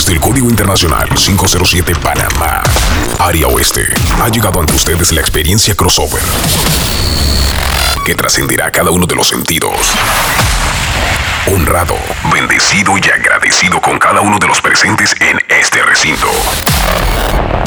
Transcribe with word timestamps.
desde 0.00 0.14
el 0.14 0.20
Código 0.20 0.48
Internacional 0.48 1.10
507 1.14 1.94
Panamá, 1.96 2.62
área 3.18 3.48
oeste, 3.48 3.84
ha 4.22 4.30
llegado 4.30 4.58
ante 4.58 4.72
ustedes 4.72 5.12
la 5.12 5.20
experiencia 5.20 5.74
crossover 5.74 6.22
que 8.06 8.14
trascenderá 8.14 8.70
cada 8.70 8.90
uno 8.92 9.04
de 9.04 9.14
los 9.14 9.28
sentidos. 9.28 9.92
Honrado, 11.48 11.98
bendecido 12.32 12.96
y 12.96 13.10
agradecido 13.10 13.78
con 13.82 13.98
cada 13.98 14.22
uno 14.22 14.38
de 14.38 14.46
los 14.46 14.62
presentes 14.62 15.14
en 15.20 15.38
este 15.50 15.82
recinto. 15.82 16.28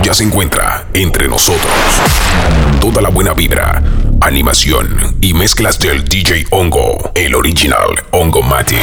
Ya 0.01 0.15
se 0.15 0.23
encuentra 0.23 0.87
entre 0.95 1.27
nosotros 1.27 1.71
toda 2.81 3.03
la 3.03 3.09
buena 3.09 3.35
vibra, 3.35 3.79
animación 4.21 5.17
y 5.21 5.35
mezclas 5.35 5.77
del 5.77 6.03
DJ 6.03 6.47
Hongo, 6.49 7.11
el 7.13 7.35
original 7.35 7.89
Hongo 8.09 8.41
Matic. 8.41 8.81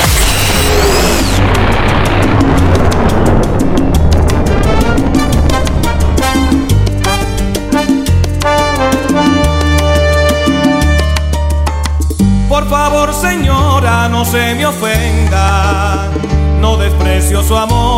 No 14.21 14.27
se 14.27 14.55
me 14.55 14.67
ofenda. 14.67 16.11
No 16.61 16.77
desprecio 16.77 17.43
su 17.43 17.57
amor, 17.57 17.90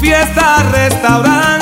Fiesta, 0.00 0.62
restaurante, 0.72 1.61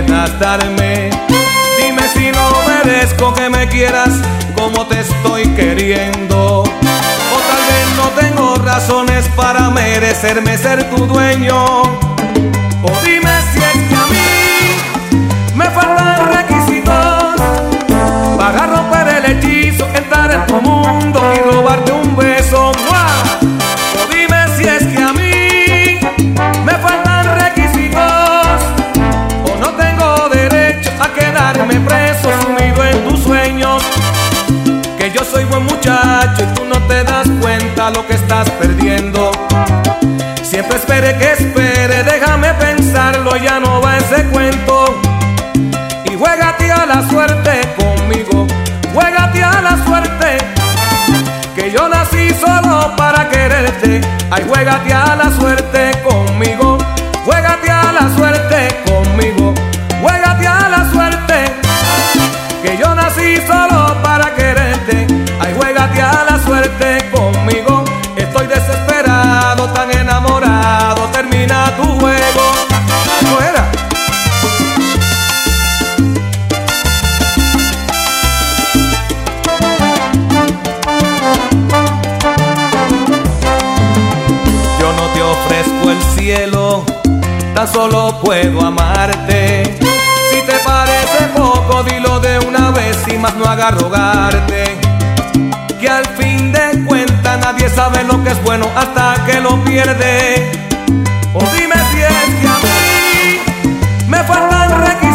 darme? 0.00 1.10
Dime 1.78 2.08
si 2.14 2.30
no 2.30 2.50
merezco 2.66 3.34
que 3.34 3.48
me 3.48 3.68
quieras 3.68 4.10
como 4.56 4.86
te 4.86 5.00
estoy 5.00 5.48
queriendo. 5.54 6.62
O 6.62 7.38
tal 7.48 7.62
vez 7.70 7.86
no 7.96 8.08
tengo 8.20 8.54
razones 8.56 9.28
para 9.36 9.70
merecerme 9.70 10.56
ser 10.56 10.88
tu 10.90 11.06
dueño. 11.06 11.82
O 12.82 12.92
dime 13.04 13.32
si 13.52 13.58
es 13.58 13.88
que 13.88 13.94
a 13.94 14.06
mí 14.06 15.26
me 15.54 15.66
faltan 15.70 16.32
requisitos 16.32 17.34
para 18.36 18.66
romper 18.66 19.08
el 19.08 19.24
hechizo, 19.32 19.86
entrar 19.94 20.30
en 20.32 20.46
tu 20.46 20.60
mundo 20.60 21.20
y 21.34 21.50
robarte 21.50 21.91
muchacho 35.82 36.42
y 36.42 36.54
tú 36.54 36.64
no 36.64 36.76
te 36.86 37.02
das 37.02 37.28
cuenta 37.40 37.90
lo 37.90 38.06
que 38.06 38.14
estás 38.14 38.48
perdiendo. 38.50 39.32
Siempre 40.42 40.76
espere 40.76 41.16
que 41.18 41.32
espere, 41.32 42.04
déjame 42.04 42.54
pensarlo, 42.54 43.36
ya 43.36 43.58
no 43.58 43.80
va 43.80 43.96
ese 43.96 44.24
cuento. 44.28 45.00
Y 46.04 46.14
juégate 46.14 46.70
a 46.70 46.86
la 46.86 47.08
suerte 47.08 47.74
conmigo, 47.76 48.46
juégate 48.94 49.42
a 49.42 49.60
la 49.60 49.84
suerte. 49.84 50.38
Que 51.56 51.72
yo 51.72 51.88
nací 51.88 52.30
solo 52.34 52.94
para 52.96 53.28
quererte. 53.28 54.00
Ay, 54.30 54.44
juégate 54.48 54.92
a 54.92 55.16
la 55.16 55.30
suerte 55.32 55.61
solo 87.66 88.18
puedo 88.22 88.60
amarte. 88.60 89.62
Si 90.30 90.40
te 90.46 90.58
parece 90.64 91.24
poco, 91.36 91.82
dilo 91.84 92.18
de 92.20 92.38
una 92.40 92.70
vez 92.70 92.96
y 93.12 93.18
más 93.18 93.34
no 93.36 93.44
haga 93.44 93.70
rogarte. 93.70 94.78
Que 95.80 95.88
al 95.88 96.06
fin 96.16 96.52
de 96.52 96.84
cuentas 96.86 97.38
nadie 97.40 97.68
sabe 97.68 98.04
lo 98.04 98.22
que 98.24 98.30
es 98.30 98.42
bueno 98.42 98.66
hasta 98.74 99.24
que 99.26 99.40
lo 99.40 99.62
pierde. 99.64 100.50
O 101.34 101.40
dime 101.56 101.74
si 101.90 102.00
es 102.00 102.40
que 102.40 102.48
a 102.48 102.58
mí 102.58 104.08
me 104.08 104.18
faltan 104.24 104.84
requisitos 104.84 105.11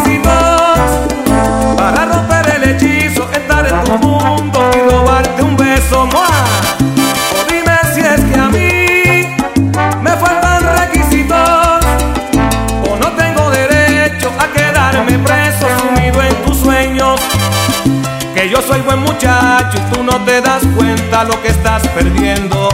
yo 18.57 18.63
soy 18.63 18.81
buen 18.81 19.00
muchacho 19.00 19.77
y 19.77 19.94
tú 19.94 20.04
no 20.04 20.24
te 20.25 20.42
das 20.42 20.63
cuenta 20.75 21.24
lo 21.24 21.39
que 21.42 21.50
estás 21.50 21.88
perdiendo. 21.89 22.69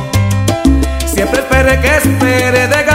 Siempre 1.06 1.40
espere 1.40 1.80
que 1.82 1.98
espere, 1.98 2.68
déjame 2.68 2.93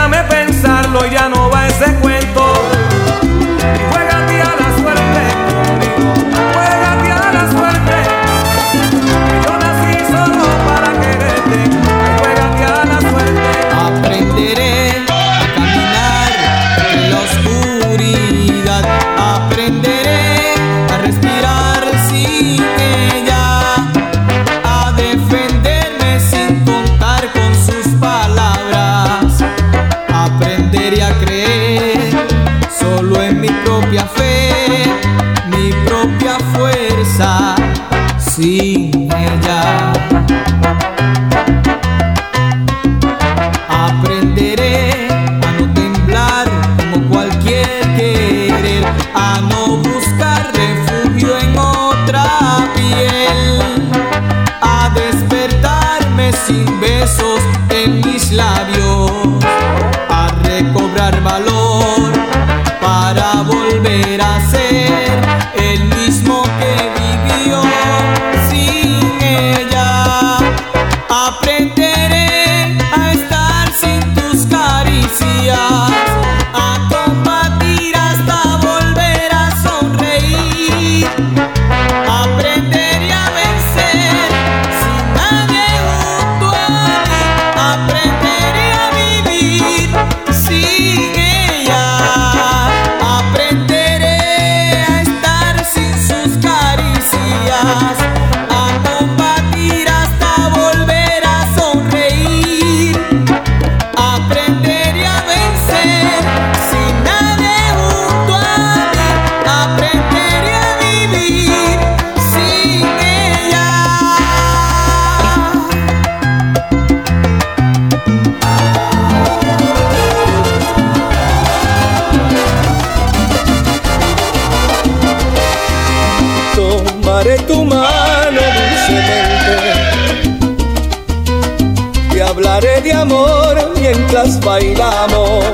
bailamos. 134.41 135.45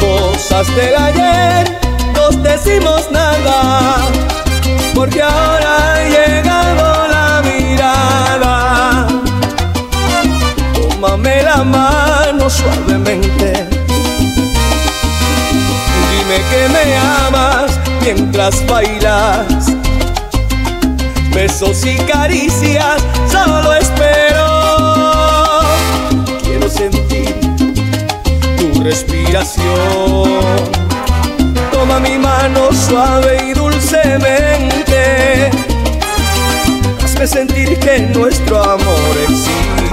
Cosas 0.00 0.66
del 0.76 0.96
ayer, 0.96 1.78
nos 2.14 2.42
decimos 2.42 3.10
nada, 3.10 3.98
porque 4.94 5.22
ahora 5.22 5.94
ha 5.94 6.04
llegado 6.04 7.08
la 7.08 7.42
mirada. 7.42 9.06
Tómame 10.74 11.42
la 11.42 11.64
mano 11.64 12.48
suavemente. 12.48 13.66
Dime 16.10 16.38
que 16.50 16.68
me 16.74 16.96
amas 16.96 17.70
mientras 18.00 18.66
bailas. 18.66 19.46
Besos 21.32 21.84
y 21.84 21.96
caricias, 21.96 23.02
solo 23.30 23.74
espero 23.74 23.85
sentir 26.76 27.34
tu 28.58 28.82
respiración. 28.82 29.64
Toma 31.72 31.98
mi 32.00 32.18
mano 32.18 32.72
suave 32.72 33.38
y 33.50 33.52
dulcemente. 33.54 35.00
Hazme 37.02 37.26
sentir 37.26 37.78
que 37.78 38.00
nuestro 38.14 38.62
amor 38.62 39.14
existe. 39.28 39.85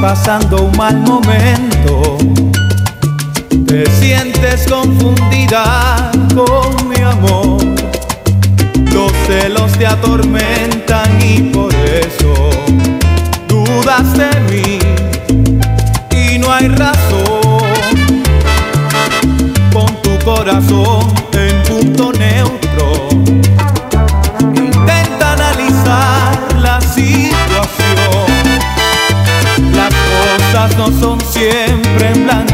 Pasando 0.00 0.64
un 0.64 0.76
mal 0.76 0.96
momento. 0.96 2.18
Te 3.66 3.84
sientes 4.00 4.66
confundida 4.68 6.10
con 6.34 6.88
mi 6.88 7.00
amor. 7.00 7.62
Los 8.92 9.12
celos 9.26 9.72
te 9.72 9.86
atormentan 9.86 11.20
y 11.22 11.42
por 11.52 11.74
eso 11.74 12.50
dudas 13.46 14.12
de 14.14 14.30
mí. 14.50 14.78
Y 16.10 16.38
no 16.38 16.52
hay 16.52 16.68
razón. 16.68 17.60
Pon 19.72 19.94
tu 20.02 20.18
corazón 20.24 21.12
en 21.32 21.62
punto 21.62 22.09
no 30.76 30.86
son 31.00 31.20
siempre 31.20 32.10
en 32.12 32.24
blanco 32.24 32.49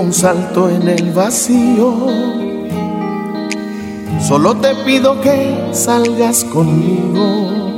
un 0.00 0.12
salto 0.12 0.68
en 0.68 0.88
el 0.88 1.12
vacío. 1.12 1.94
Solo 4.20 4.56
te 4.56 4.74
pido 4.84 5.20
que 5.20 5.70
salgas 5.72 6.44
conmigo. 6.44 7.74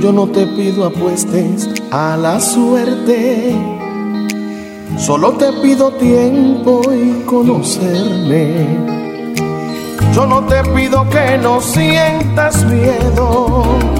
Yo 0.00 0.12
no 0.12 0.26
te 0.28 0.46
pido 0.46 0.84
apuestes 0.84 1.68
a 1.90 2.16
la 2.16 2.40
suerte. 2.40 3.54
Solo 4.98 5.32
te 5.32 5.52
pido 5.62 5.92
tiempo 5.92 6.82
y 6.92 7.24
conocerme. 7.24 8.66
Yo 10.12 10.26
no 10.26 10.44
te 10.46 10.62
pido 10.74 11.08
que 11.08 11.38
no 11.38 11.60
sientas 11.60 12.64
miedo. 12.64 13.99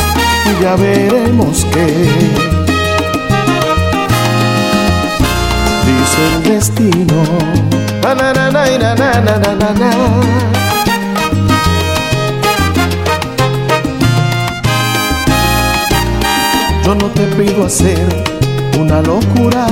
y 0.45 0.63
ya 0.63 0.75
veremos 0.75 1.65
qué. 1.73 1.87
Dice 5.85 6.21
el 6.35 6.43
destino. 6.43 7.51
Yo 16.83 16.95
no 16.95 17.07
te 17.07 17.23
pido 17.37 17.65
hacer 17.65 18.07
una 18.77 19.01
locura, 19.01 19.67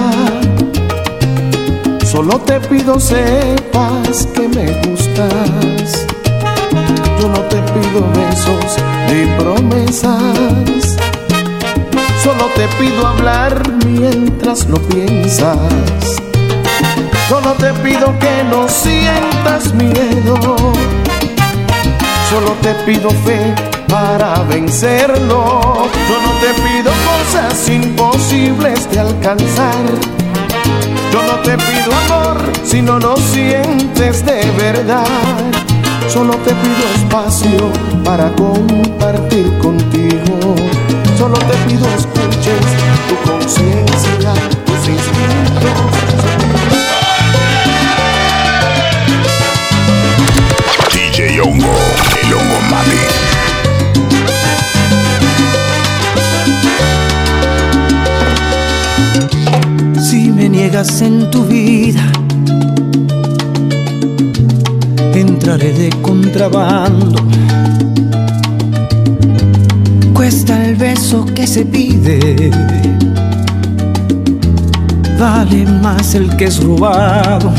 solo 2.05 2.39
te 2.39 2.59
pido 2.61 2.99
sepas 2.99 4.27
que 4.33 4.47
me 4.47 4.71
gustas. 4.83 6.18
Yo 7.19 7.27
no 7.27 7.41
te 7.49 7.57
pido 7.73 8.07
besos 8.13 8.77
ni 9.09 9.25
promesas, 9.37 10.95
solo 12.23 12.45
te 12.55 12.65
pido 12.79 13.05
hablar 13.05 13.61
mientras 13.85 14.65
lo 14.69 14.77
piensas. 14.77 15.57
Solo 17.27 17.51
te 17.55 17.73
pido 17.83 18.17
que 18.19 18.43
no 18.49 18.69
sientas 18.69 19.73
miedo, 19.73 20.37
solo 22.29 22.51
te 22.61 22.73
pido 22.85 23.09
fe 23.09 23.53
para 23.89 24.41
vencerlo. 24.43 25.89
Yo 26.07 26.21
no 26.21 26.31
te 26.39 26.53
pido 26.61 26.91
cosas 27.09 27.69
imposibles 27.69 28.89
de 28.91 28.99
alcanzar. 28.99 29.85
Yo 31.11 31.21
no 31.23 31.33
te 31.43 31.57
pido 31.57 31.91
amor 32.05 32.37
si 32.63 32.81
no 32.81 32.97
lo 32.97 33.17
sientes 33.17 34.25
de 34.25 34.49
verdad. 34.51 35.68
Solo 36.11 36.35
te 36.37 36.51
pido 36.55 36.83
espacio 36.95 37.71
para 38.03 38.31
compartir 38.33 39.55
contigo. 39.59 40.55
Solo 41.15 41.35
te 41.37 41.55
pido 41.67 41.87
escuches 41.87 42.65
tu 43.07 43.15
conciencia, 43.29 44.33
tus 44.65 44.87
instintos. 44.89 45.71
DJ 50.91 51.41
Hongo, 51.41 51.75
el 52.23 52.33
Hongo 52.33 52.59
Mami. 52.71 53.03
Si 60.01 60.31
me 60.31 60.49
niegas 60.49 61.01
en 61.01 61.29
tu 61.29 61.45
vida, 61.45 62.01
de 65.57 65.89
contrabando. 66.03 67.15
Cuesta 70.13 70.63
el 70.63 70.75
beso 70.75 71.25
que 71.25 71.47
se 71.47 71.65
pide, 71.65 72.51
vale 75.19 75.65
más 75.65 76.13
el 76.13 76.35
que 76.37 76.45
es 76.45 76.63
robado. 76.63 77.51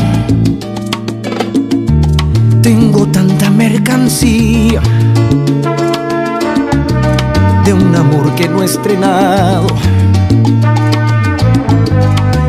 Tengo 2.61 3.05
tanta 3.07 3.49
mercancía 3.49 4.81
de 7.65 7.73
un 7.73 7.93
amor 7.93 8.33
que 8.35 8.47
no 8.47 8.61
he 8.61 8.65
estrenado. 8.65 9.67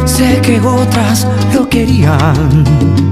Sé 0.05 0.41
que 0.41 0.61
otras 0.61 1.27
lo 1.53 1.69
querían. 1.69 3.12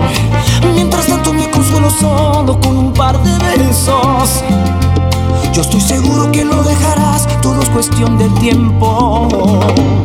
Que 6.29 6.43
lo 6.45 6.61
dejarás, 6.63 7.27
todo 7.41 7.61
es 7.61 7.69
cuestión 7.69 8.17
de 8.17 8.29
tiempo. 8.39 9.27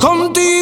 Contigo 0.00 0.55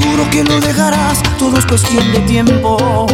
seguro 0.00 0.28
que 0.28 0.42
lo 0.42 0.60
dejarás, 0.60 1.22
todo 1.38 1.56
es 1.56 1.66
cuestión 1.66 2.12
de 2.12 2.18
tiempo. 2.20 3.06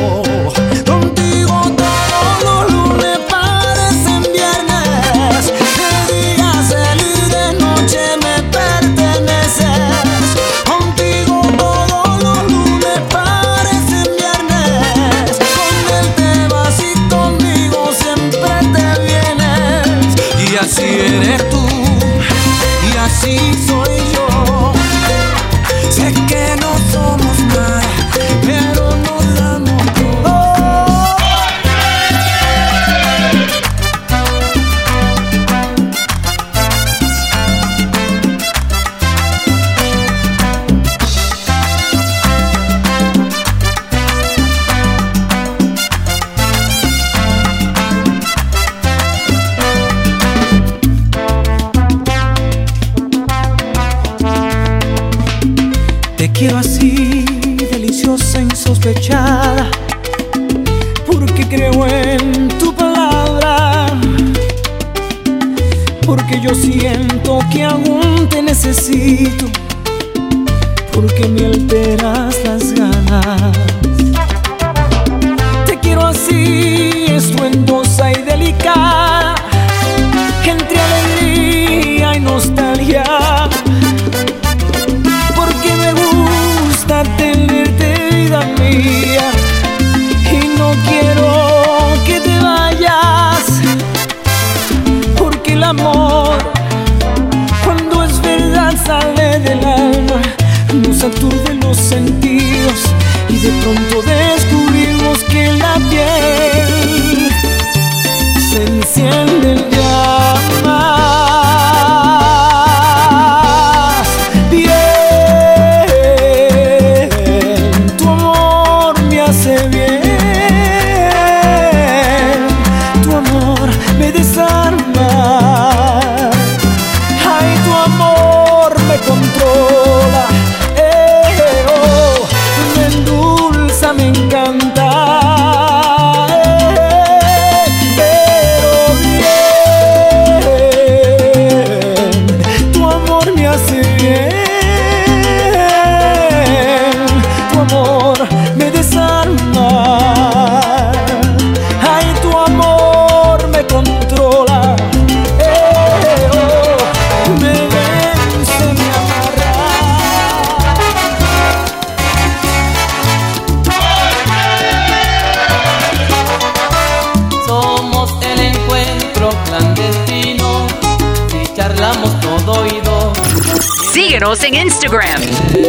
Síguenos 174.21 174.45
en 174.45 174.55
Instagram. 174.55 175.23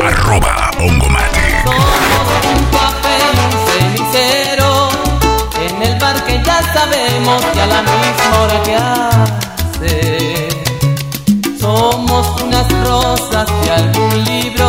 Arroba 0.03 0.71
Ongomate. 0.77 1.63
Somos 1.63 2.43
un 2.53 2.61
papel, 2.65 3.21
un 3.45 3.53
cenicero. 3.71 4.69
En 5.57 5.81
el 5.81 5.97
barque 5.97 6.33
ya 6.45 6.59
sabemos 6.73 7.45
que 7.45 7.61
a 7.61 7.67
la 7.67 7.81
misma 7.81 8.27
hora 8.41 8.57
que 8.63 8.75
hace. 8.75 10.49
Somos 11.61 12.41
unas 12.41 12.67
rosas 12.83 13.47
de 13.63 13.71
algún 13.71 14.21
libro 14.25 14.60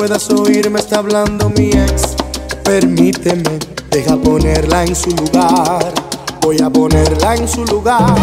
puedas 0.00 0.30
oír, 0.30 0.70
me 0.70 0.80
está 0.80 1.00
hablando 1.00 1.50
mi 1.50 1.72
ex. 1.72 2.16
Permíteme, 2.64 3.58
deja 3.90 4.16
ponerla 4.16 4.84
en 4.84 4.96
su 4.96 5.10
lugar. 5.10 5.92
Voy 6.40 6.56
a 6.62 6.70
ponerla 6.70 7.34
en 7.34 7.46
su 7.46 7.66
lugar. 7.66 8.16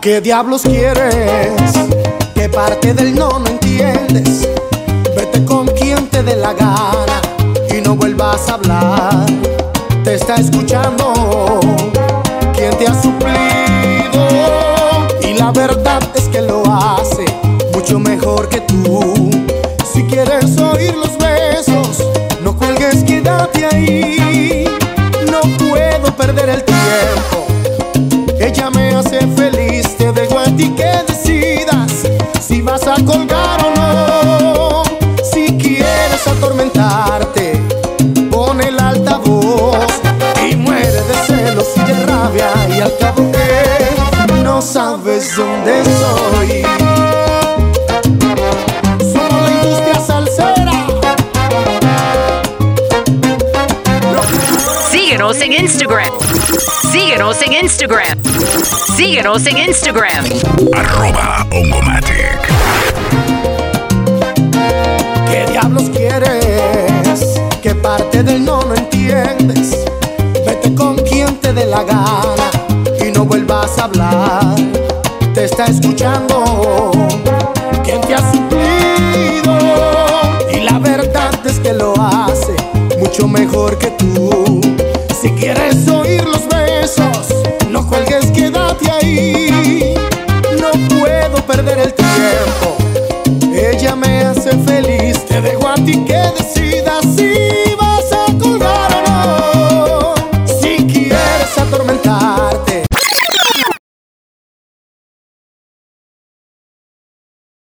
¿Qué 0.00 0.20
diablos 0.20 0.62
quieres? 0.62 1.72
¿Qué 2.34 2.48
parte 2.48 2.92
del 2.92 3.14
no 3.14 3.38
no 3.38 3.46
entiendes? 3.46 4.48
Vete 5.16 5.44
con 5.44 5.68
quien 5.68 6.08
te 6.08 6.24
dé 6.24 6.34
la 6.34 6.54
gana 6.54 7.20
y 7.72 7.80
no 7.80 7.94
vuelvas 7.94 8.48
a 8.48 8.54
hablar. 8.54 9.26
Te 10.02 10.14
está 10.14 10.34
escuchando 10.34 11.60
quien 12.52 12.76
te 12.78 12.88
ha 12.88 13.00
suplido 13.00 14.26
y 15.20 15.34
la 15.34 15.52
verdad 15.52 16.02
es 16.16 16.24
que 16.24 16.42
lo 16.42 16.64
hace 16.66 17.24
mucho 17.72 18.00
mejor 18.00 18.48
que 18.48 18.60
tú. 18.62 19.21
Instagram. 57.62 58.18
Síguenos 58.96 59.46
en 59.46 59.58
Instagram. 59.58 60.24
Arroba 60.74 61.46
Ongomatic. 61.52 62.40
¿Qué 65.30 65.46
diablos 65.48 65.88
quieres? 65.90 67.38
¿Qué 67.62 67.72
parte 67.76 68.24
del 68.24 68.44
no 68.44 68.62
no 68.64 68.74
entiendes? 68.74 69.78
Vete 70.44 70.74
con 70.74 70.96
quien 70.96 71.36
te 71.36 71.52
dé 71.52 71.66
la 71.66 71.84
gana 71.84 72.50
y 73.00 73.12
no 73.12 73.24
vuelvas 73.24 73.78
a 73.78 73.84
hablar. 73.84 74.56
Te 75.32 75.44
está 75.44 75.66
escuchando 75.66 76.90
quien 77.84 78.00
te 78.00 78.14
ha 78.16 78.32
suplido 78.32 79.56
y 80.52 80.64
la 80.64 80.80
verdad 80.80 81.30
es 81.44 81.60
que 81.60 81.72
lo 81.72 81.94
hace 81.96 82.56
mucho 82.98 83.28
mejor 83.28 83.61